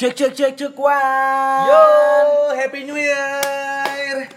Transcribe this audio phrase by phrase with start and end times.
[0.00, 1.68] Cek cek cek cek wah.
[1.68, 1.84] Yo,
[2.56, 4.32] Happy New Year.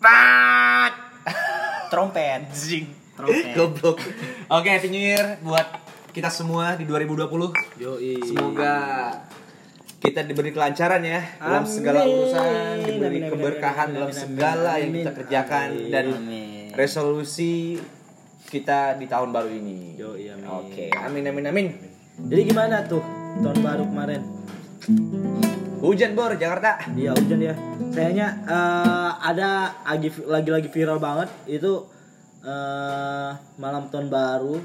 [0.00, 0.92] Pak.
[1.92, 2.48] Trompet.
[2.56, 2.88] Zing.
[3.12, 3.52] Trompet.
[3.52, 4.00] Goblok.
[4.56, 5.68] Oke, Happy New Year buat
[6.16, 7.28] kita semua di 2020.
[7.76, 8.16] Yoi.
[8.24, 8.76] Semoga
[10.00, 12.24] kita diberi kelancaran ya dalam segala Amin.
[12.24, 12.48] urusan,
[12.88, 15.18] diberi Amin, amin, keberkahan amin, dalam amin, segala amin, yang kita amin.
[15.20, 16.66] kerjakan Amin, dan amin.
[16.72, 17.76] resolusi
[18.48, 20.00] kita di tahun baru ini.
[20.00, 20.48] Yoi, amin.
[20.48, 21.66] Oke, amin amin amin.
[22.16, 23.04] Jadi gimana tuh
[23.36, 24.22] tahun baru kemarin?
[25.80, 26.80] Hujan bor Jakarta.
[26.90, 27.54] Iya hujan ya.
[27.92, 29.48] Kayaknya eh, ada
[29.84, 31.84] lagi lagi-lagi viral banget itu
[32.40, 34.56] eh, malam tahun baru.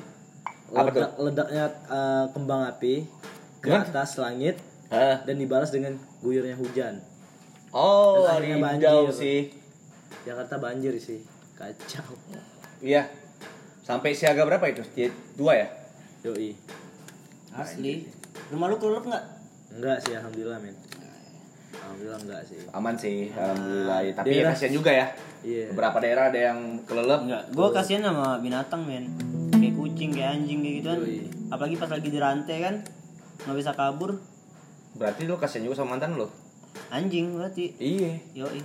[0.69, 3.03] Ledak- Ledaknya eh, kembang api
[3.59, 3.83] ke Gimana?
[3.83, 4.55] atas langit
[4.87, 5.19] Hah?
[5.23, 7.01] dan dibalas dengan guyurnya hujan.
[7.69, 9.13] Oh, hijau banjir.
[9.13, 9.39] sih.
[10.25, 11.21] Jakarta banjir sih.
[11.53, 12.15] Kacau.
[12.79, 13.05] Iya.
[13.83, 14.81] Sampai siaga berapa itu?
[15.35, 15.67] Dua ya?
[16.23, 16.55] Yoi.
[17.51, 18.18] Asli.
[18.49, 19.25] Rumah lu kelelep nggak?
[19.71, 20.75] Enggak sih alhamdulillah men.
[21.71, 22.57] Alhamdulillah enggak sih.
[22.69, 23.99] Aman sih, alhamdulillah.
[24.01, 25.05] Ya, tapi ya Daerah- kasihan juga ya.
[25.39, 25.65] Iya.
[25.71, 27.19] Beberapa daerah ada yang kelelep.
[27.23, 27.43] Enggak.
[27.51, 29.05] Gua kasihan sama binatang men.
[29.51, 30.99] Kayak kucing, kayak anjing kayak gitu kan.
[31.49, 32.75] Apalagi pas lagi dirantai kan
[33.39, 34.11] nggak bisa kabur.
[34.91, 36.27] Berarti lu kasihan juga sama mantan lu.
[36.89, 37.73] Anjing berarti.
[37.77, 38.17] Iya.
[38.35, 38.61] Yoi.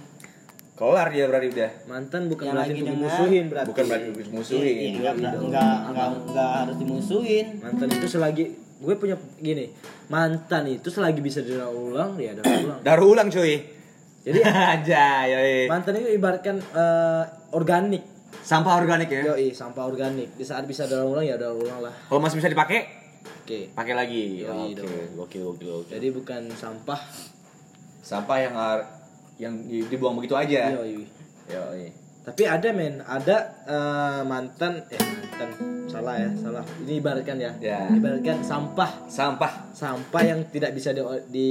[0.75, 1.71] Kelar dia berarti udah.
[1.87, 3.69] Mantan bukan Yang berarti dimusuhin berarti.
[3.71, 4.75] Bukan berarti Iya, musuhin.
[4.75, 7.47] iya, enggak, enggak, enggak, enggak, enggak harus dimusuhin.
[7.63, 8.45] Mantan itu selagi
[8.85, 9.73] gue punya gini,
[10.07, 12.81] mantan itu selagi bisa didaur ulang ya daur ulang.
[12.81, 13.57] Daru ulang cuy.
[14.25, 14.41] Jadi
[14.73, 15.69] aja, yoi.
[15.69, 18.05] mantan itu ibaratkan eh, organik.
[18.41, 19.33] Sampah organik ya.
[19.33, 20.37] Yoi, sampah organik.
[20.37, 21.93] Di saat bisa daur ulang ya daur ulang lah.
[22.09, 22.85] Kalau masih bisa dipakai,
[23.45, 23.73] Oke.
[23.73, 24.45] pakai lagi.
[24.45, 24.81] Oke,
[25.17, 25.91] oke, oke, oke.
[25.91, 27.01] Jadi bukan sampah.
[28.01, 28.55] Sampah yang
[29.35, 30.73] yang di- dibuang begitu aja.
[30.73, 31.05] Yoi.
[31.49, 31.85] Yoi.
[32.25, 33.37] Tapi ada men, ada
[33.69, 35.51] eh, mantan eh mantan
[35.95, 36.65] salah ya, salah.
[36.81, 37.51] Ini ibaratkan ya.
[37.59, 37.81] Ya.
[37.89, 39.53] Ibaratkan sampah Sampah.
[39.71, 41.49] sampah yang tidak bisa di, di,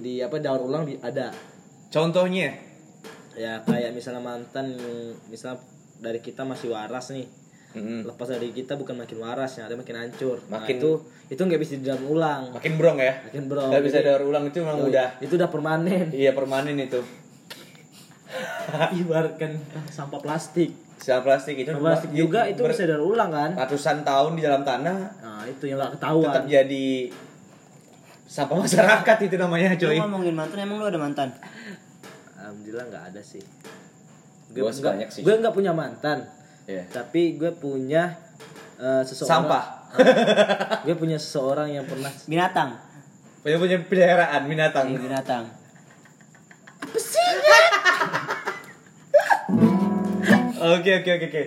[0.00, 1.30] di apa daur ulang di, ada
[1.88, 2.50] Contohnya,
[3.32, 4.74] ya kayak misalnya mantan
[5.26, 5.62] misalnya
[5.96, 7.26] dari kita masih waras nih
[7.72, 8.06] Mm-mm.
[8.06, 10.90] lepas dari kita bukan makin waras yang ada makin hancur nah, Makin- itu
[11.26, 13.18] itu nggak bisa didaur ulang makin brong ya.
[13.26, 16.78] makin bro Gak bisa daur ulang itu memang yoi, udah itu udah permanen iya permanen
[16.78, 17.02] itu.
[19.00, 19.52] ibaratkan
[19.86, 24.02] sampah plastik Sampah plastik itu sampah plastik juga itu ber- bisa daur ulang kan ratusan
[24.02, 26.88] tahun di dalam tanah nah itu yang nggak ketahuan tetap jadi
[28.24, 29.96] sampah masyarakat itu namanya Lu coy.
[29.98, 31.28] ngomongin mantan emang lu ada mantan?
[32.36, 33.42] alhamdulillah nggak ada sih
[34.50, 35.20] Gua nggak- sebanyak sih.
[35.20, 36.24] gue nggak punya mantan
[36.64, 36.88] Iya.
[36.88, 38.16] tapi gue punya
[38.76, 39.64] eh, seseorang Sampah.
[40.80, 42.74] gue punya seseorang yang pernah Binatang.
[43.38, 44.88] Punya punya peliharaan binatang.
[44.88, 45.44] Iya, binatang.
[50.64, 51.42] Oke oke oke oke.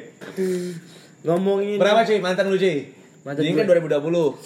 [1.25, 2.94] ngomongin Berapa cuy mantan lu cuy?
[3.25, 4.38] Mantan Ini kan 2020.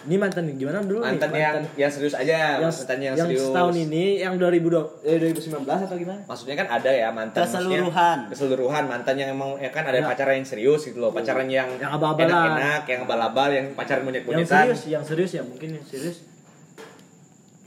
[0.00, 1.12] ini mantan gimana dulu nih?
[1.12, 3.52] Mantan yang yang serius aja, yang, mantan yang, yang serius.
[3.52, 6.20] setahun ini yang 2020 eh 2019 atau gimana?
[6.24, 8.18] Maksudnya kan ada ya mantan Keseluruhan.
[8.32, 10.08] keseluruhan mantan yang emang ya kan ada Ya.
[10.08, 14.64] pacaran yang serius gitu loh, pacaran yang Yang enak-enak, yang abal-abal, yang pacaran Yang monyet-monyetan.
[14.72, 16.24] serius, yang serius ya mungkin yang serius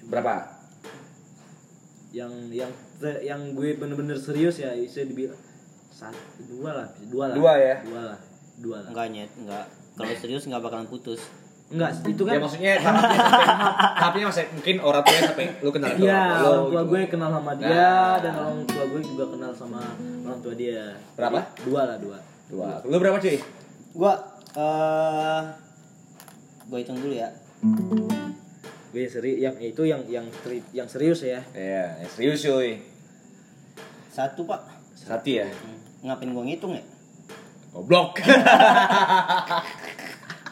[0.03, 0.35] Berapa?
[2.09, 2.69] yang yang
[3.21, 5.37] yang gue bener-bener serius ya bisa dibilang
[5.93, 7.75] satu dua lah dua lah Dua ya?
[7.81, 8.17] dua lah
[8.55, 9.65] dua lah Enggak nyet, enggak.
[9.93, 11.21] Kalau serius enggak bakalan putus.
[11.65, 13.17] enggak itu kan Ya maksudnya tahapnya
[13.95, 16.81] tahapnya maksudnya mungkin orang tuanya sampai lu kenal sama Iya, orang tua orang lu tua
[16.81, 16.91] gitu.
[16.91, 18.15] gue kenal sama dia Nah.
[18.19, 19.79] dan orang tua gue juga kenal sama
[20.23, 20.81] orang tua dia.
[21.13, 21.39] Berapa?
[21.61, 22.17] Dua lah dua.
[22.45, 22.69] Dua.
[22.83, 23.37] Lu berapa cuy?
[23.91, 24.13] Gua
[24.53, 25.41] eh
[26.63, 27.29] gua hitung dulu ya.
[28.89, 31.41] Gue seri yang itu yang yang seri- yang serius ya.
[31.51, 32.77] Iya, yang serius cuy.
[34.07, 34.61] Satu, Pak.
[34.93, 35.49] Satu ya.
[35.49, 35.79] Hmm.
[36.03, 36.83] Ngapain gua ngitung ya?
[37.71, 38.19] Goblok.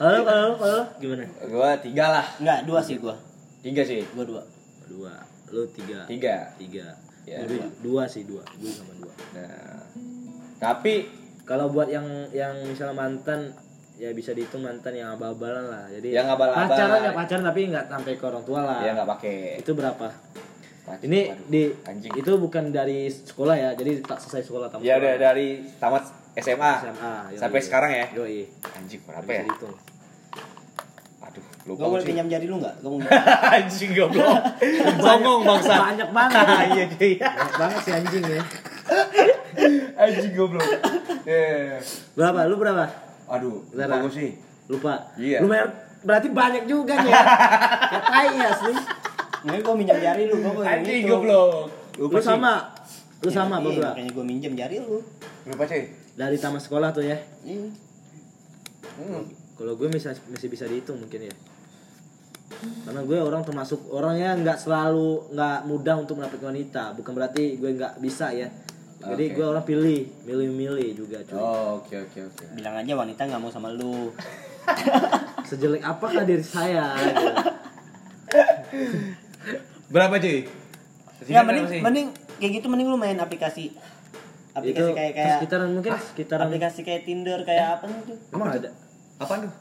[0.01, 0.81] Halo, halo, halo.
[0.97, 1.29] Gimana?
[1.45, 2.25] gua tiga lah.
[2.41, 3.13] Enggak, dua sih gua.
[3.61, 4.01] Tiga sih.
[4.17, 4.41] Gua dua.
[4.89, 5.13] Dua.
[5.53, 6.09] Lu tiga.
[6.09, 6.49] Tiga.
[6.57, 6.97] Tiga.
[7.21, 7.45] Ya.
[7.45, 8.41] Gue dua sih dua.
[8.57, 9.13] Gue sama dua.
[9.37, 9.77] Nah.
[10.57, 13.51] Tapi Kalau buat yang yang misalnya mantan
[13.99, 15.83] ya bisa dihitung mantan yang abal-abalan lah.
[15.91, 16.65] Jadi Yang abal-abal.
[16.65, 18.79] pacaran ya pacaran tapi nggak sampai ke orang tua lah.
[18.81, 19.35] ya nggak pakai.
[19.59, 20.07] Itu berapa?
[20.91, 21.01] Pacar.
[21.01, 22.11] Ini Waduh, di anjing.
[22.13, 23.69] itu bukan dari sekolah ya.
[23.73, 25.01] Jadi tak selesai sekolah tamat Ya sekolah.
[25.01, 25.47] udah dari
[25.77, 26.03] tamat
[26.33, 27.13] SMA, SMA.
[27.27, 27.37] yoi.
[27.37, 28.05] sampai sekarang ya.
[28.13, 28.43] Yoi.
[28.73, 29.43] Anjing berapa ya?
[29.43, 29.75] dihitung.
[31.21, 32.75] Aduh, lupa Gua boleh pinjam jari lu enggak?
[32.79, 32.99] Gua mau
[33.55, 34.35] anjing goblok.
[34.97, 35.75] Songong bangsa.
[35.81, 36.43] Banyak banget.
[36.71, 37.13] Iya cuy.
[37.17, 38.41] Banyak banget sih anjing ya.
[39.97, 40.67] Anjing goblok.
[41.23, 41.79] Eh.
[42.13, 42.39] Berapa?
[42.45, 42.83] Lu berapa?
[43.29, 44.35] Aduh, lupa gua sih.
[44.67, 44.93] Lupa.
[45.15, 45.39] Iya.
[45.39, 45.67] Lumayan
[46.01, 47.13] berarti banyak juga nih.
[47.93, 48.73] ya tai ya asli.
[49.41, 51.21] Mungkin gua minjam jari lu, gua boleh Anjing ngitung.
[51.23, 51.67] goblok.
[51.97, 52.53] Lu sama.
[53.19, 53.89] Lu sama Iya, berdua.
[53.91, 54.97] Makanya gua minjem jari lu.
[55.43, 55.83] Lupa cuy.
[56.11, 57.17] Dari tamat sekolah tuh ya.
[57.41, 57.69] Iya.
[58.93, 59.23] Hmm.
[59.53, 61.35] Kalau gue bisa masih bisa dihitung mungkin ya.
[62.83, 67.73] karena gue orang termasuk orangnya nggak selalu nggak mudah untuk mendapatkan wanita bukan berarti gue
[67.73, 68.51] nggak bisa ya
[68.99, 72.43] jadi gue orang pilih milih-milih juga cuy Oh, oke oke oke.
[72.53, 74.13] Bilang aja wanita nggak mau sama lu.
[75.49, 77.25] sejelek apakah diri saya gitu.
[79.87, 80.47] Berapa cuy?
[81.25, 82.07] Ya mending mending
[82.37, 83.75] kayak gitu mending lu main aplikasi
[84.51, 88.13] aplikasi itu kayak kayak sekitaran mungkin sekitaran aplikasi kayak Tinder kayak apa gitu.
[88.31, 88.69] emang ada
[89.15, 89.53] Apaan tuh?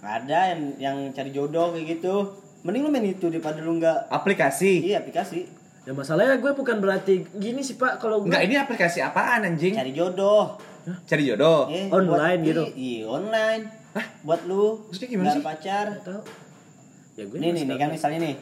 [0.00, 2.14] Ada yang yang cari jodoh kayak gitu.
[2.60, 4.82] Mending lu main itu daripada lu nggak Aplikasi.
[4.82, 5.46] iya aplikasi
[5.84, 9.72] ya masalahnya gue bukan berarti gini sih pak kalau gue Enggak, ini aplikasi apaan anjing?
[9.72, 10.56] cari jodoh.
[11.04, 11.68] Cari jodoh.
[11.68, 12.62] Eh, Online buat- gitu?
[12.74, 13.62] Iya, online.
[14.20, 15.44] Buat lu Maksudnya gimana sih?
[15.44, 15.86] pacar.
[16.00, 16.20] Tahu
[17.14, 18.34] ya gue Nih nih nih kan misalnya nih.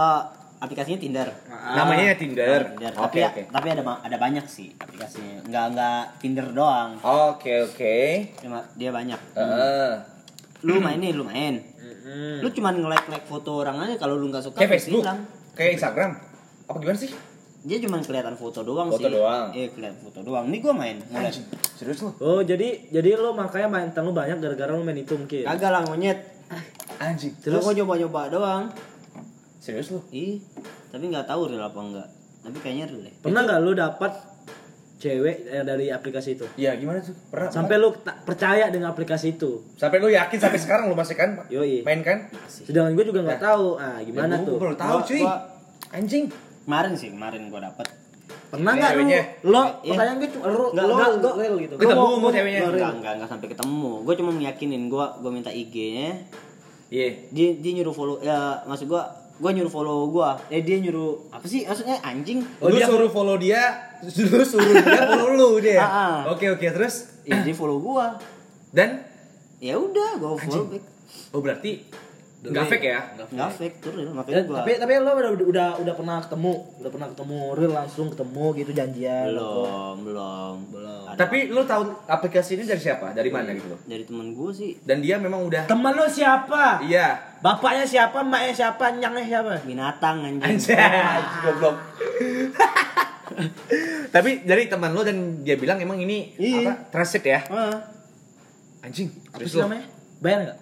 [0.00, 0.20] Eh
[0.60, 1.28] aplikasinya Tinder.
[1.48, 2.60] Namanya Tinder.
[2.70, 2.92] Tinder.
[2.96, 3.42] Oke Tapi oke.
[3.48, 5.44] tapi ada ada banyak sih aplikasinya.
[5.44, 6.90] Nggak nggak Tinder doang.
[7.00, 7.96] Oke oke.
[8.38, 9.20] Cuma dia banyak.
[9.34, 9.90] Heeh.
[10.60, 11.56] Lu main nih, lu main.
[11.56, 12.40] Mm-mm.
[12.40, 15.00] Lu cuman nge-like like foto orang aja kalau lu nggak suka Kayak Facebook.
[15.00, 15.20] hilang.
[15.52, 16.10] Kayak Instagram.
[16.68, 17.12] Apa gimana sih?
[17.60, 19.12] Dia cuma kelihatan foto doang Foto sih.
[19.12, 19.52] doang.
[19.52, 20.44] Iya, kelihatan foto doang.
[20.48, 20.96] Nih gua main.
[21.08, 21.32] Mulai.
[21.72, 22.12] Serius lu?
[22.20, 25.82] oh jadi jadi lo makanya mantan lu banyak gara-gara lo main itu mungkin Kagak lah
[25.82, 26.20] monyet.
[27.00, 27.32] Anjing.
[27.40, 28.64] Terus gua nyoba-nyoba doang.
[29.60, 30.00] Serius lu?
[30.10, 30.40] Ih,
[30.88, 32.08] tapi nggak tahu real apa enggak.
[32.40, 33.14] Tapi kayaknya real deh.
[33.20, 34.12] pernah nggak lu dapat
[34.96, 37.16] cewek dari aplikasi itu Iya, gimana tuh?
[37.26, 37.48] Pernah.
[37.48, 37.88] sampai lu
[38.22, 41.80] percaya dengan aplikasi itu sampai lu yakin sampai sekarang lu masih kan Yoi.
[41.80, 42.28] main kan?
[42.46, 45.20] sedangkan gue juga nggak tahu ah gimana Ya, gua tuh baru tahu Gua- cuy.
[45.20, 45.42] gua-
[45.90, 46.24] Anjing.
[46.60, 47.88] Kemarin sih, kemarin gua dapet
[48.46, 49.02] pernah nggak lu
[49.46, 49.88] lo Iya.
[49.88, 52.60] pertanyaan gue cuma lo Nggak, lo gitu Ketemu mau- ceweknya?
[52.62, 53.92] Enggak, enggak, enggak sampai ketemu.
[54.02, 56.12] Gue cuma meyakinin gua gua minta IG-nya.
[56.88, 57.08] Iya.
[57.30, 59.08] Dia dia nyuruh follow ya maksud gua
[59.40, 60.36] gua nyuruh follow gua.
[60.46, 61.64] Eh dia nyuruh apa sih?
[61.64, 62.44] Maksudnya anjing.
[62.60, 63.60] Oh, lu suruh follow dia,
[64.04, 65.80] lu suruh dia follow lu dia.
[65.82, 66.16] Ah, ah.
[66.30, 68.20] Oke oke terus Ya dia follow gua.
[68.70, 69.00] dan
[69.58, 70.84] Ya udah, gua follow back.
[71.32, 71.84] oh berarti
[72.40, 73.00] nggak fake ya?
[73.28, 76.90] Enggak fake tuh real, makanya gua tapi tapi lo udah udah udah pernah ketemu udah
[76.90, 80.54] pernah ketemu real langsung ketemu gitu janjian belum, belum.
[80.72, 80.79] Belum.
[81.10, 83.10] Ada- Tapi lu tahu aplikasi ini dari siapa?
[83.10, 87.38] Dari mana gitu dari temen gua sih Dan dia memang udah teman lo siapa Iya.
[87.38, 90.46] bapaknya siapa emaknya siapa nyangnya siapa binatang anjing.
[90.46, 91.76] Anjay, goblok.
[94.10, 96.58] Tapi dari teman lu dan dia bilang emang ini Iya.
[96.64, 96.72] apa?
[96.90, 97.40] Trusted ya?
[97.46, 97.78] Ah,
[98.80, 99.08] Anjing.
[99.28, 99.62] apa sih lu?
[99.62, 99.84] namanya
[100.18, 100.58] bayar nggak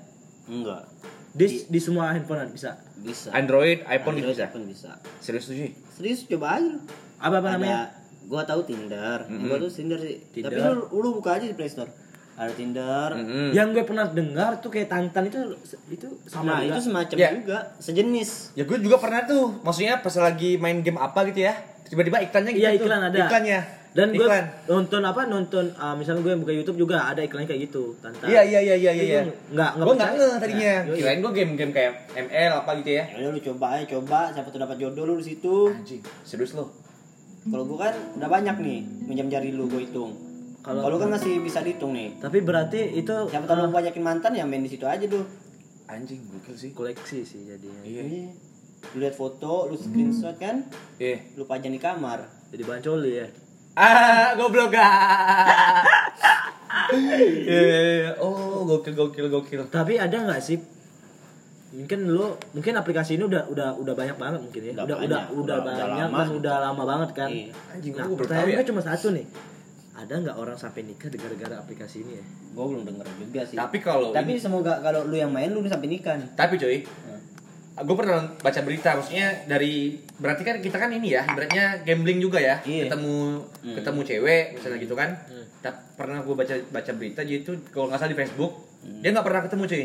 [0.49, 0.83] enggak.
[1.31, 3.31] di di semua handphone bisa Bisa.
[3.31, 4.45] Android, iPhone Android, bisa.
[4.45, 4.91] iPhone bisa.
[5.19, 5.71] Serius tuh cuy.
[5.93, 6.81] Serius coba aja lu.
[7.17, 7.81] apa apa Ada- namanya
[8.29, 9.25] Gua tahu Tinder.
[9.27, 10.21] Gua tuh Tinder sih.
[10.31, 10.53] Tinder.
[10.53, 11.89] Tapi lu, lu buka aja di Play Store.
[12.35, 13.09] Ada Tinder.
[13.15, 13.51] Mm-mm.
[13.51, 15.43] yang gue pernah dengar tuh kayak tantan itu
[15.89, 16.71] itu sama Nah, juga.
[16.71, 17.29] itu semacam Ya.
[17.35, 18.31] juga sejenis.
[18.55, 19.59] Ya gue juga pernah tuh.
[19.59, 21.57] Maksudnya pas lagi main game apa gitu ya.
[21.83, 22.85] Tiba-tiba iklannya gitu Iya, tuh.
[22.85, 23.19] iklan ada.
[23.25, 23.61] Iklannya.
[23.89, 24.45] dan gue Iklan.
[24.69, 28.45] nonton apa nonton ah, misalnya gue buka YouTube juga ada iklannya kayak gitu tantan Iya
[28.45, 29.21] iya iya iya iya.
[29.25, 30.29] gue nggak nggak Gue nggak percaya.
[30.29, 30.75] ngeh tadinya.
[30.85, 30.95] Ya.
[30.95, 33.05] Kirain gue game-game kayak ML apa gitu ya.
[33.11, 35.73] Ya lu coba aja coba siapa tuh dapat jodoh lu di situ.
[35.73, 36.71] Anjing, serius lo.
[37.49, 40.13] Kalau gua kan udah banyak nih minjam jari lu gua hitung.
[40.59, 42.19] Kalau- Kalau kan masih bisa dihitung nih.
[42.19, 45.25] tapi berarti itu Siapa tahu lu banyakin mantan ya main di situ aja tuh.
[45.87, 46.71] Anjing, gokil sih.
[46.71, 48.03] koleksi sih jadinya Iya.
[48.05, 48.29] Iya.
[48.91, 51.25] Lu lihat foto, lu screenshot kan, Iya.
[51.35, 52.21] lu pajang di kamar.
[52.49, 53.27] jadi bancoli ya
[53.75, 55.85] Ah, goblok ah.
[56.91, 59.61] Iya, oh gokil gokil gokil.
[59.69, 60.57] tapi ada nggak sih
[61.79, 65.07] mungkin lu mungkin aplikasi ini udah udah udah banyak banget mungkin ya Udah udah banyak,
[65.07, 66.19] udah udah, udah- banyak lama.
[66.19, 67.53] dan udah lama banget kan Iya.
[67.71, 68.57] Anjing, nah gua baru tahu pertanyaan ya.
[68.57, 69.27] gue cuma satu nih
[69.95, 73.55] ada nggak orang sampai nikah gara-gara aplikasi ini ya Gua belum denger juga sih.
[73.55, 76.27] Tapi kalau Tapi ini- semoga kalau lu yang main lu sampai nikah nih.
[76.35, 76.83] Tapi coy,
[77.79, 82.37] gue pernah baca berita maksudnya dari berarti kan kita kan ini ya ibaratnya gambling juga
[82.37, 82.87] ya Iya.
[82.87, 83.75] ketemu Hmm.
[83.75, 85.47] ketemu cewek misalnya gitu kan Hmm.
[85.95, 88.99] Pernah gue baca baca berita jadi itu kalau nggak salah di Facebook Hmm.
[88.99, 89.85] dia nggak pernah ketemu cuy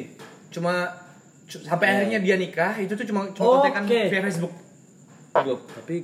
[0.50, 1.13] cuma cu-
[1.60, 1.94] sampai Iya.
[2.00, 4.00] akhirnya dia nikah itu tuh cuma cuma Oh, kontekan oke.
[4.08, 4.54] via Facebook
[5.32, 5.96] tapi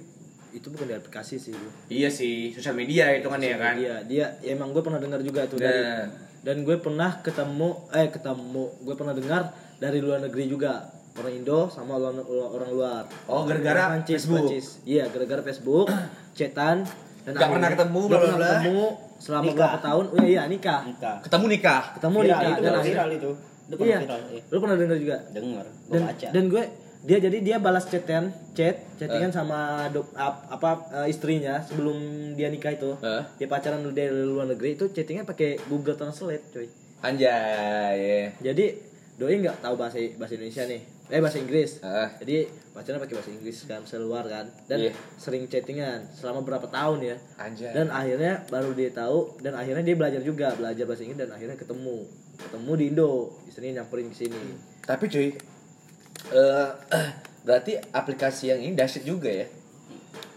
[0.49, 1.69] itu bukan di aplikasi sih bro.
[1.87, 5.21] iya sih sosial media itu kan ya kan dia dia ya emang gue pernah dengar
[5.21, 6.09] juga tuh dari Nah.
[6.41, 9.41] dan gue pernah ketemu eh ketemu gue pernah dengar
[9.77, 14.49] dari luar negeri juga orang Indo sama orang, orang luar Oh, gara-gara Prancis, Facebook.
[14.49, 14.67] Prancis.
[14.83, 15.85] iya gara-gara Facebook
[16.33, 16.81] chatan
[17.19, 18.79] dan Nggak pernah ketemu, bla, pernah ketemu
[19.19, 19.53] selama Nikah.
[19.53, 21.17] beberapa tahun oh iya nikah Nikah.
[21.21, 23.31] ketemu nikah ketemu Viral, nikah itu dan baru akhirnya viral itu.
[23.69, 24.21] Itu pernah iya viral.
[24.27, 24.41] Iya.
[24.43, 26.27] lu pernah dengar juga Denger, gua dan baca.
[26.27, 26.63] dan gue
[26.99, 31.95] dia jadi dia balas chatan chat chattingan sama dok- ap- apa eh, istrinya sebelum
[32.33, 33.23] dia nikah itu Eh.
[33.37, 36.67] dia pacaran dari luar negeri itu chattingnya pakai Google Translate coy
[36.99, 38.65] anjay jadi
[39.15, 42.11] doi nggak tahu bahasa bahasa Indonesia nih eh bahasa Inggris Ah.
[42.15, 44.91] jadi pacaran pakai bahasa Inggris kan seluar kan dan Iya.
[45.15, 49.95] sering chattingan selama berapa tahun ya anjay dan akhirnya baru dia tahu dan akhirnya dia
[49.95, 52.05] belajar juga belajar bahasa Inggris dan akhirnya ketemu
[52.39, 53.09] ketemu di Indo
[53.45, 54.41] istrinya nyamperin ke sini
[54.81, 55.29] tapi cuy
[56.29, 56.69] Eh,
[57.47, 59.47] berarti aplikasi yang ini dahsyat juga ya.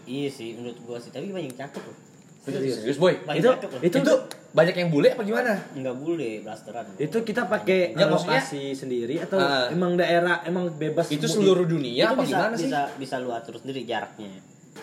[0.05, 1.97] Iya sih menurut gua sih, tapi banyak yang cakep loh.
[2.41, 3.19] Serius, boy.
[3.19, 3.81] Banyak Itu- cakep loh.
[3.83, 4.13] itu- Itu
[4.49, 5.53] banyak yang bule apa gimana?
[5.71, 6.87] Enggak boleh blasteran.
[6.95, 9.67] Itu kita pakai Ya, lokasi sendiri atau Ah.
[9.69, 12.65] emang daerah emang bebas Itu semua seluruh dunia itu apa bisa, gimana sih?
[12.65, 14.31] bisa bisa lu atur sendiri jaraknya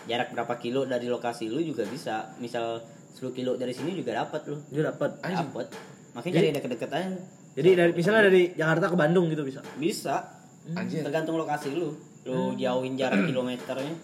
[0.02, 4.46] jarak berapa kilo dari lokasi lu juga bisa misal 10 kilo dari sini juga dapat
[4.46, 5.16] lu di- dia dapat.
[5.18, 5.48] Anjing.
[5.48, 5.66] dapat
[6.12, 7.08] makanya Jadi- cari yang deket-deket aja
[7.50, 9.60] Jadi dari misalnya dari Jakarta ke Bandung gitu bisa.
[9.76, 10.16] bisa
[10.70, 11.02] Anjir.
[11.02, 11.90] tergantung lokasi lu
[12.22, 13.94] lu jauhin jarak kilometernya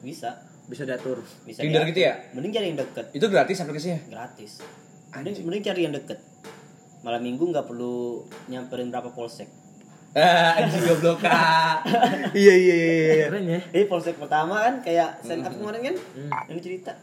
[0.00, 0.30] bisa
[0.64, 1.22] Bisa diatur.
[1.44, 1.90] bisa Tinder diatur.
[1.90, 2.12] gitu ya?
[2.32, 4.00] mending cari yang deket Itu gratis aplikasinya?
[4.06, 4.52] gratis
[5.12, 6.18] mending, mending cari yang deket
[7.00, 9.46] malam minggu nggak perlu nyamperin berapa polsek
[10.12, 11.84] Ah, anjing goblok kak.
[12.34, 13.24] Iya iya iya iya.
[13.28, 13.60] Keren ya.
[13.70, 16.30] ini polsek pertama kan kayak stand up kemarin kan Hmm.
[16.48, 16.96] yang cerita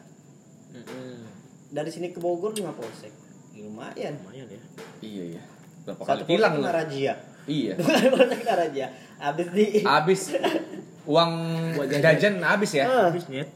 [0.70, 1.22] Mm-mm.
[1.70, 3.13] dari sini ke Bogor 5 polsek
[3.54, 4.60] Ya, lumayan Lumayan ya.
[5.00, 5.42] Iya iya.
[5.84, 6.74] Berapa satu kali tilang kena lu?
[6.74, 7.74] razia Iya.
[8.12, 10.22] bukan kena razia habis di Habis
[11.04, 11.32] uang
[11.76, 12.40] Buat jajan.
[12.42, 12.86] habis ya.
[13.08, 13.50] Habis nyet.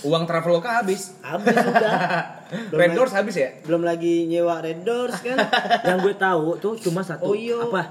[0.00, 1.18] Uang traveloka habis.
[1.20, 1.92] habis sudah
[2.72, 3.48] Red Doors habis ya?
[3.62, 5.36] belum lagi nyewa red doors kan
[5.86, 7.58] Yang gue tahu tuh cuma satu Oh, iya.
[7.58, 7.82] apa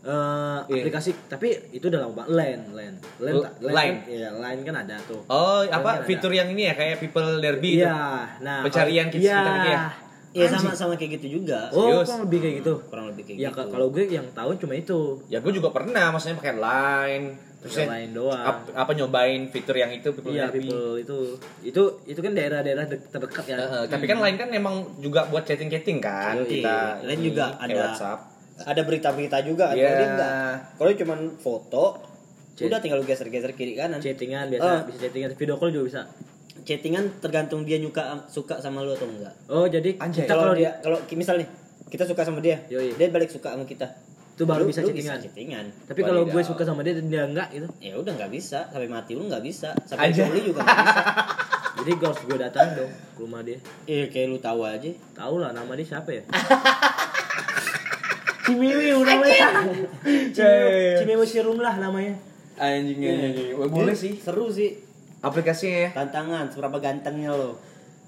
[0.00, 0.80] eh, Iya.
[0.80, 3.96] aplikasi tapi itu udah lama banget line line line, L- tak- Line.
[3.98, 6.04] kan, iya line kan ada tuh Oh, apa ada.
[6.04, 7.84] fitur yang ini ya kayak People Derby itu.
[7.84, 9.36] iya nah Pencarian kita- iya.
[9.36, 9.80] kita gitu ya?
[10.38, 12.06] Ya sama sama kayak gitu juga oh Serius?
[12.06, 14.98] kurang lebih kayak gitu kurang lebih kayak ya gitu kalau gue yang tahu cuma itu
[15.26, 17.26] Ya gue juga pernah, maksudnya pakai Line.
[17.58, 18.38] Terus ya, Line doang.
[18.40, 21.16] ap- apa nyobain fitur yang itu People iya people itu
[21.60, 25.42] itu itu kan daerah-daerah dek- terdekat ya Heeh, tapi kan Line kan emang juga buat
[25.42, 26.48] chatting-chatting kan Yoi.
[26.56, 27.02] kita.
[27.02, 28.18] Line ini, juga kayak ada WhatsApp.
[28.60, 29.82] ada berita-berita juga Iya.
[29.84, 31.84] kalau dia enggak kalau dia cuman foto
[32.52, 32.66] Chat.
[32.66, 36.02] udah tinggal lu geser-geser kiri kanan chattingan biasa bisa chattingan video call juga bisa
[36.68, 39.32] chattingan tergantung dia nyuka suka sama lu atau enggak.
[39.48, 40.28] Oh jadi Anjay.
[40.28, 41.48] kita kalau dia kalau misal nih
[41.88, 42.92] kita suka sama dia Yoi.
[42.92, 43.88] dia balik suka sama kita.
[44.36, 45.18] Itu baru Lu- bisa lu chattingan.
[45.18, 45.64] chattingan.
[45.88, 47.66] Tapi kalau gue suka sama dia dan dia enggak gitu.
[47.80, 48.68] Ya udah nggak bisa.
[48.68, 49.72] Sampai mati lu nggak bisa.
[49.88, 50.28] Sampai Aja.
[50.28, 51.02] coli juga nggak bisa.
[51.78, 53.58] Jadi gue harus gue datang dong ke rumah dia.
[53.88, 54.90] Iya kayak lu tahu aja.
[55.16, 56.22] Tahu lah nama dia siapa ya?
[58.48, 59.48] Cimiwi namanya
[60.04, 62.16] Cimiwi Cimiwi Sirum lah namanya.
[62.58, 63.54] Anjing anjing.
[63.54, 64.16] Wah, boleh sih.
[64.18, 64.87] seru sih
[65.18, 65.90] Aplikasinya ya.
[65.92, 67.58] tantangan seberapa gantengnya lo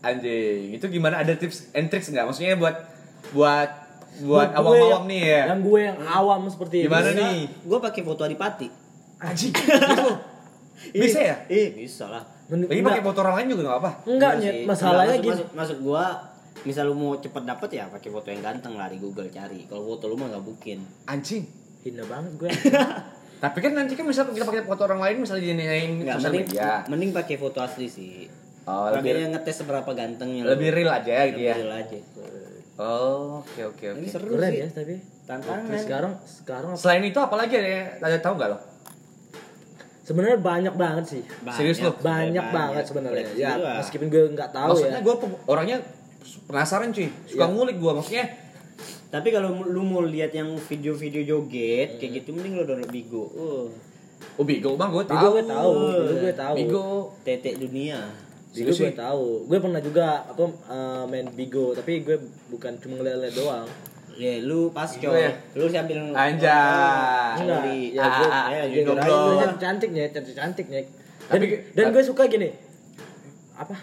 [0.01, 0.73] Anjing.
[0.73, 2.25] Itu gimana ada tips and tricks nggak?
[2.25, 2.73] Maksudnya buat
[3.31, 3.69] buat
[4.21, 5.43] buat gue awam-awam nih ya.
[5.49, 7.39] yang gue yang awam seperti Gimana ini nih?
[7.63, 8.69] gue pakai foto adipati
[9.19, 9.53] Anjing.
[10.81, 10.97] Gitu.
[10.97, 11.37] Bisa ya?
[11.47, 13.91] eh bisa lah Lagi enggak, pakai foto orang lain juga nggak apa?
[14.09, 14.65] enggak Iya sih.
[14.65, 16.05] masalahnya gini maksud, maksud, maksud gua
[16.61, 19.85] misal lu mau cepet dapet ya pakai foto yang ganteng lah di Google cari kalau
[19.87, 21.45] foto lu mah nggak mungkin Anjing.
[21.81, 22.49] hina banget gue
[23.41, 26.47] Tapi kan nanti kan misal kita pakai foto orang lain misalnya dinyain nggak sosial mending
[26.47, 26.73] media.
[26.87, 28.29] mending pakai foto asli sih
[28.63, 30.49] Oh, lebih Makanya ngetes seberapa gantengnya lu.
[30.51, 31.57] lebih real aja gitu ya.
[31.57, 31.99] Lebih real aja
[32.77, 34.09] Oh, oke oke ini oke.
[34.11, 37.69] seru keren sih ya tapi tantangan sekarang sekarang apa- Selain itu apa lagi ada?
[38.03, 38.59] Ada tahu nggak lo?
[40.03, 41.95] sebenarnya banyak banget sih Serius lu?
[41.97, 45.15] banyak, banget sebenarnya ya meskipun gue nggak tahu Maksudnya ya gue
[45.47, 45.77] orangnya
[46.45, 47.47] penasaran cuy, suka Iya.
[47.49, 48.27] ngulik gue maksudnya.
[49.11, 53.67] Tapi kalau lu mau lihat yang video-video joget kayak gitu mending lu download Bigo uh
[54.37, 55.33] Oh Bigo bang gue tahu.
[55.33, 56.87] gue tahu Bigo gue tahu Bigo.
[57.23, 57.99] tetek dunia
[58.51, 62.17] Bigo gue tahu gue pernah juga apa eh, main Bigo tapi gue
[62.49, 63.67] bukan cuma ngeliat doang
[64.13, 65.33] ya lu pas coy ya?
[65.55, 66.37] lu sambil Anjay.
[67.41, 67.81] Enggak, Coli.
[67.91, 69.17] ya Ah, gue, ah, ya, ah, gue jomblo.
[69.17, 70.81] gue cantik cantiknya, cantik cantiknya.
[71.25, 72.49] Dan, Tapi- dan gue suka gini.
[73.55, 73.77] Apa?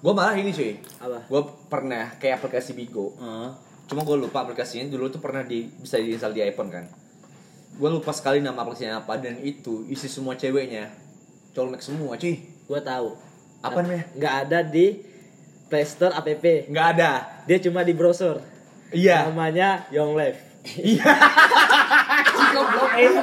[0.00, 0.82] Gue malah ini cuy.
[0.98, 1.18] Apa?
[1.24, 3.14] Gue pernah kayak aplikasi Bigo.
[3.14, 3.48] Heeh.
[3.84, 6.84] Cuma gue lupa aplikasinya dulu tuh pernah di bisa diinstal di iPhone kan.
[7.74, 10.94] Gue lupa sekali nama aplikasinya apa dan itu isi semua ceweknya
[11.52, 12.40] colmek semua cuy.
[12.64, 13.16] Gue tahu.
[13.64, 14.04] Apa namanya?
[14.16, 14.86] Nggak ada di
[15.68, 16.28] Play Store app.
[16.44, 17.10] Nggak ada.
[17.44, 18.40] Dia cuma di browser.
[18.94, 19.28] Iya.
[19.28, 20.40] Namanya Young Life.
[20.80, 21.04] Iya.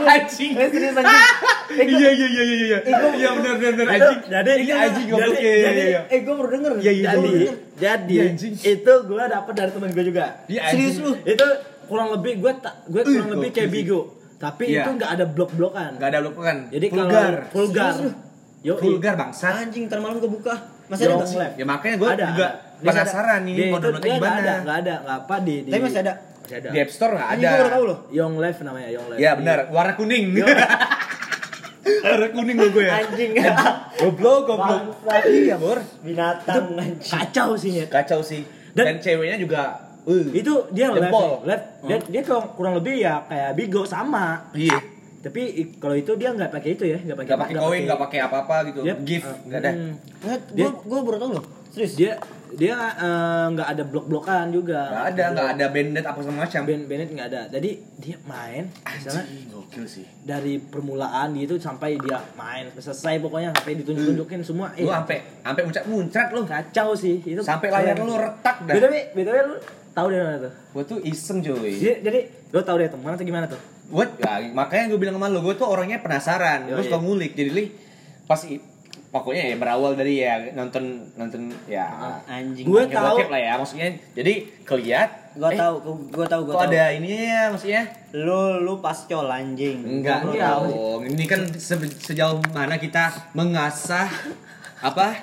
[0.06, 0.53] Anjing.
[0.58, 1.60] Serius anjing.
[1.71, 2.77] Iya iya iya iya iya.
[3.11, 4.11] Iya benar benar benar.
[4.23, 6.01] Jadi Ini anjing goblok jadi, iya iya jadi, iya.
[6.07, 6.71] Eh, gue baru denger.
[6.77, 7.53] Iya, iya, jadi, iya.
[7.77, 10.25] jadi Iya, itu gue dapet dari temen gue juga.
[10.45, 11.11] Iya, Serius lu?
[11.23, 11.47] Itu
[11.87, 13.69] kurang lebih gue tak gue kurang Ih, lebih kayak.
[13.71, 14.01] Bigo.
[14.35, 14.83] Tapi Iya.
[14.83, 15.91] itu nggak ada blok-blokan.
[16.01, 16.57] Nggak ada blok kan?
[16.73, 17.33] Jadi kalau vulgar.
[17.53, 17.93] vulgar.
[18.61, 19.53] Yo, Vulgar bangsat.
[19.57, 20.53] Anjing, ntar malam kebuka.
[20.85, 21.25] Masih ada?
[21.25, 21.55] Life.
[21.57, 22.47] Ya makanya gue ada, juga
[22.77, 24.37] penasaran nih mau nggak gimana.
[24.37, 26.13] ada, nggak ada, nggak apa di, di Tapi masih ada.
[26.45, 26.69] masih ada.
[26.69, 27.41] Di App Store nggak ada.
[27.41, 27.97] gue baru tahu loh.
[28.11, 29.19] Young Life namanya Young Life.
[29.23, 30.25] Iya benar, warna kuning.
[31.81, 32.93] warna kuning lo gue ya.
[33.00, 33.31] Anjing.
[33.97, 34.81] Goblok, goblok.
[35.23, 35.79] Iya, Bor.
[36.01, 36.97] Binatang anjing.
[37.01, 37.89] Kacau sih Nyet.
[37.89, 38.41] Kacau sih.
[38.71, 39.61] Dan, Dan- ceweknya juga
[40.03, 40.27] uh.
[40.31, 41.43] Itu dia live, Jempol.
[41.43, 41.65] live.
[41.83, 44.50] Dia, dia kurang, kurang lebih ya kayak Bigo sama.
[44.53, 44.79] Iya.
[45.21, 45.41] Tapi
[45.77, 48.55] kalau itu dia nggak pakai itu ya, nggak pakai Gak pakai koin, gak pakai apa-apa
[48.69, 48.79] gitu.
[48.81, 48.97] Yep.
[49.05, 49.71] Gift, Uh, nggak ada.
[49.71, 49.93] hmm.
[50.17, 51.45] Gue Dia- gue baru tahu loh.
[51.71, 51.93] Serius.
[51.95, 52.13] Dia
[52.51, 56.61] dia eh, nggak ada blok-blokan juga Nggak ada, nggak ada bandit apa segala macam.
[56.67, 60.03] Ben Bennett nggak ada jadi dia main misalnya gokil sih.
[60.21, 66.27] dari permulaan gitu sampai dia main selesai pokoknya sampai ditunjuk-tunjukin semua Lu sampai sampai muncrat-muncrat
[66.29, 66.41] lu.
[66.43, 68.75] kacau sih itu Sampai layar lu retak dah.
[68.75, 69.55] btw btw lu
[69.91, 71.71] tahu dari mana tuh Gua tuh iseng cuy.
[71.73, 75.27] jadi, jadi lu tahu dari teman atau gimana tuh Gue ya, makanya gue bilang sama
[75.27, 76.83] lo, gue tuh orangnya penasaran, gue iya.
[76.83, 77.31] suka ngulik.
[77.31, 77.65] Jadi li
[78.23, 78.39] pas
[79.12, 81.84] pokoknya ya berawal dari ya nonton nonton ya
[82.25, 82.63] Anjing.
[82.63, 83.27] Gue tahu.
[83.27, 83.91] lah ya maksudnya.
[84.12, 85.75] Jadi keliat Gua eh, tahu,
[86.12, 86.68] gua tahu, kok tahu.
[86.68, 87.84] ada ininya ya maksudnya.
[88.12, 89.80] Lu lu pascol anjing.
[89.80, 90.63] Enggak Enggak.
[90.63, 91.03] dong.
[91.06, 94.12] Ini kan se- sejauh mana kita mengasah
[94.82, 95.13] apa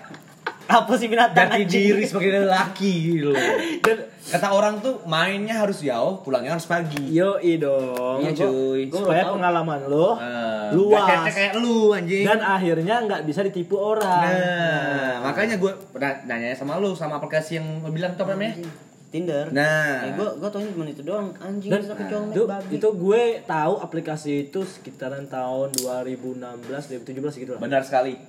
[0.69, 1.97] Apa sih binatang jati anjing?
[1.97, 3.41] diri sebagai lelaki gitu loh.
[3.81, 3.99] dan
[4.29, 7.01] Kata orang tuh mainnya harus jauh, pulangnya harus pagi.
[7.09, 8.81] yo dong Iya, Gua- cuy.
[8.87, 9.35] gua supaya tahu.
[9.35, 12.23] pengalaman lo Eh, luas kayak, kayak lu anjing.
[12.23, 17.57] dan akhirnya nggak bisa ditipu orang Nah, makanya gue pernah nanya sama lu sama aplikasi
[17.57, 18.61] yang lu bilang tuh apa namanya?
[19.09, 19.49] Tinder.
[19.49, 20.05] Nah.
[20.05, 21.33] Eh, gua gua taunya cuma itu doang.
[21.39, 22.73] Anjing dan sampai nah, itu, babi.
[22.77, 26.61] itu gue tahu aplikasi itu sekitaran tahun 2016
[27.01, 28.21] 2017 gitu lah Benar sekali.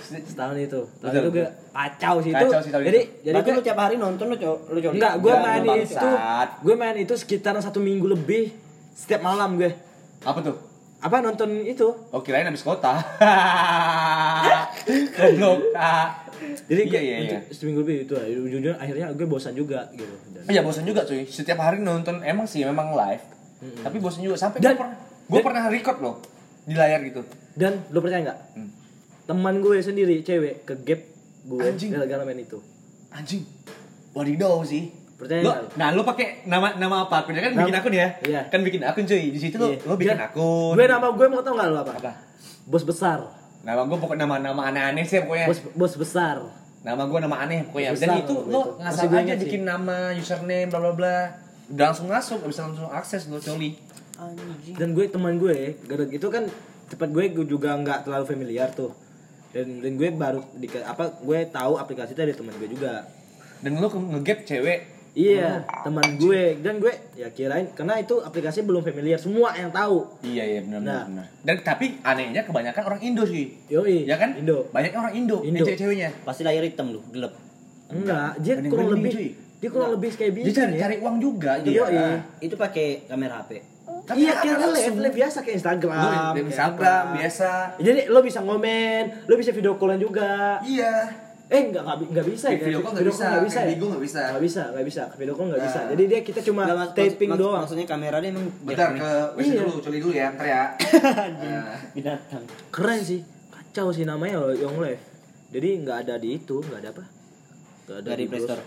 [0.00, 3.24] Setahun itu tahun Betul, itu gue kacau sih itu jadi itu.
[3.24, 4.94] jadi gue tiap hari nonton lu co lu colmek.
[4.94, 6.08] enggak gue main itu
[6.60, 8.50] gue main itu sekitaran satu minggu lebih
[8.90, 9.70] setiap malam gue
[10.20, 10.56] Apa tuh?
[10.98, 12.90] apa nonton itu Oh kirain habis kota.
[15.14, 15.58] Goblok.
[16.64, 17.38] Jadi iya iya iya.
[17.48, 21.22] seminggu lebih itu ujung-ujungnya akhirnya gue bosan juga gitu dan, Iya bosan juga cuy.
[21.24, 23.22] Setiap hari nonton emang sih memang live.
[23.78, 24.96] Tapi bosan juga sampai Dan- gue pernah
[25.28, 26.14] gue pernah record loh
[26.64, 27.22] di layar gitu.
[27.54, 28.68] dan lo percaya nggak Hmm.
[29.28, 31.00] Teman gue sendiri cewek ke gap
[31.44, 31.92] gue Anjing.
[31.92, 32.58] gara-gara main itu
[33.08, 33.44] Anjing.
[34.10, 34.88] Wadidaw sih.
[35.14, 38.08] Percaya Lo, nah lo pakai nama nama apa akunnya kan Nama- bikin akun ya?
[38.20, 38.40] Iya.
[38.48, 39.24] Kan bikin akun cuy.
[39.28, 39.78] Di situ lo Iya.
[39.82, 40.72] lo bikin Dan akun.
[40.72, 41.92] gue nama gue mau tau nggak lo apa?
[41.94, 42.12] apa?
[42.64, 43.18] bos besar
[43.58, 45.46] Nama gue pokoknya nama-nama aneh-aneh sih pokoknya.
[45.46, 46.36] bos bos besar
[46.78, 47.90] Nama gue nama aneh pokoknya.
[47.92, 49.40] Besar Dan itu nama lo ngasal aja sih.
[49.42, 51.18] bikin nama, username, bla bla bla.
[51.68, 53.76] Udah langsung masuk, gak bisa langsung akses lo coli.
[54.16, 54.74] Anjing.
[54.74, 56.42] dan gue teman gue gara itu kan
[56.86, 58.90] tempat gue gue juga nggak terlalu familiar tuh
[59.50, 63.08] dan dan gue baru di apa gue tahu aplikasi itu dari teman gue juga
[63.58, 64.80] Dan lo ngegap cewek.
[65.12, 70.06] iya teman gue dan gue ya kirain karena itu aplikasi belum familiar semua yang tahu
[70.22, 70.94] Iya iya benar benar.
[70.94, 71.04] Nah.
[71.08, 71.26] benar.
[71.42, 73.56] Dan tapi anehnya kebanyakan orang Indo sih.
[73.66, 74.36] yoi Ya kan?
[74.36, 75.64] Indo Banyak orang Indo, Indo.
[75.64, 76.12] cewek-ceweknya.
[76.22, 77.34] Pasti layar hitam lu, gelap.
[77.88, 79.28] enggak dia kurang lebih cuy.
[79.58, 81.84] dia kurang lebih kayak Dia bikin cari ya cari uang juga Iya, dia.
[81.88, 82.08] iya.
[82.38, 83.77] Itu pakai kamera HP.
[84.08, 84.74] Tapi iya kayak langsung.
[84.74, 86.00] live live biasa kayak Instagram
[86.32, 87.14] kayak Instagram apa.
[87.14, 87.50] biasa.
[87.76, 90.94] jadi lo bisa ngomen lo bisa video callan juga Iya.
[91.46, 92.60] Eh enggak enggak, enggak bisa ya.
[92.62, 93.56] Video call nggak bisa, nggak bisa.
[93.56, 93.72] kayak ya?
[93.72, 94.20] Bigo nggak bisa.
[94.22, 95.02] Nggak bisa, nggak bisa.
[95.14, 95.66] Video call nggak Nah.
[95.66, 95.80] bisa.
[95.86, 97.60] Jadi dia kita cuma mas- taping maksud- doang.
[97.62, 99.60] Maksudnya kamera dia emang Bentar ke WC Iya.
[99.62, 100.62] dulu, coli dulu ya, ntar ya.
[101.40, 101.76] Nah.
[101.90, 102.44] binatang.
[102.68, 103.20] Keren sih.
[103.48, 105.00] Kacau sih namanya loh Young Life.
[105.48, 107.04] Jadi nggak ada di itu, nggak ada apa?
[107.88, 108.62] Nggak ada di Play Store?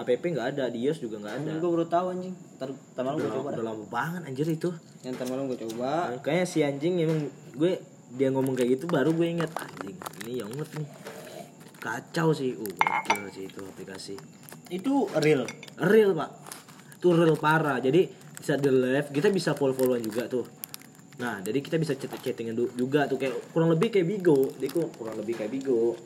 [0.00, 1.50] App nggak ada, di iOS juga nggak ada.
[1.60, 2.34] Gue baru tahu anjing.
[2.56, 3.48] Ntar ntar malam gue coba.
[3.52, 3.66] udah dah.
[3.68, 4.70] lama banget anjir itu.
[5.04, 5.90] Yang ntar malam gue coba.
[6.24, 7.20] Kayaknya si anjing emang
[7.52, 7.72] gue
[8.16, 10.88] dia ngomong kayak gitu baru gue inget anjing ini Life nih.
[11.76, 12.56] Kacau sih.
[12.56, 14.16] Uh, gokil sih itu aplikasi.
[14.72, 15.44] Itu real.
[15.76, 16.42] real pak
[17.02, 18.06] itu real parah jadi
[18.38, 20.46] bisa di live kita bisa follow followan juga tuh
[21.18, 25.18] nah jadi kita bisa chat chattingan juga tuh kayak kurang lebih kayak bigo ku- kurang
[25.18, 25.98] lebih kayak bigo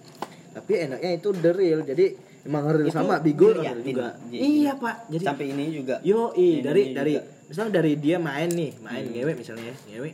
[0.57, 4.97] tapi enaknya itu the real jadi emang Itu sama bigo real juga Jadi- iya pak
[5.07, 5.99] jadi Sampai ini juga.
[6.01, 6.97] yo Ini dari juga.
[6.97, 10.11] dari misalnya dari dia main nih main ngewe misalnya ya ngewe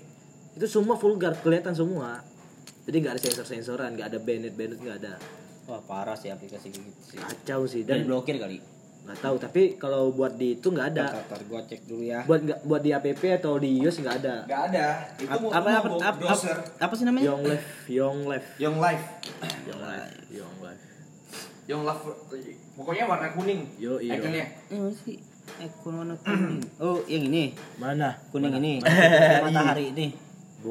[0.53, 2.21] itu semua vulgar kelihatan semua
[2.83, 5.14] jadi nggak ada sensor sensoran nggak ada banet banet nggak ada
[5.62, 7.16] Wah parah sih aplikasi gitu sih.
[7.16, 8.59] kacau sih Dan dan blokir kali.
[9.03, 12.23] nggak tahu tapi kalau buat di itu nggak ada Ntar, gue cek dulu ya.
[12.23, 14.87] buat nggak buat di app atau di iOS nggak ada Gak ada.
[15.16, 15.68] Itu Apa apa
[16.03, 16.23] apa,
[16.79, 17.27] apa, sih namanya?
[17.27, 19.05] Young Life Young Life Young Life.
[19.64, 20.83] Young Life Young Life
[21.70, 22.03] Young Life.
[22.75, 23.61] Pokoknya warna kuning.
[23.79, 24.18] Yo, iya.
[24.18, 24.44] Ikonnya.
[24.72, 25.16] Ini sih?
[25.62, 26.59] Ekor warna kuning.
[26.83, 27.55] Oh, yang ini.
[27.79, 28.59] mana Kuning Mana?
[28.59, 28.72] ini.
[29.46, 30.07] Matahari ini.